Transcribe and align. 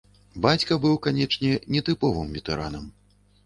Бацька 0.45 0.77
быў, 0.85 0.95
канечне, 1.05 1.53
нетыповым 1.77 2.35
ветэранам. 2.41 2.93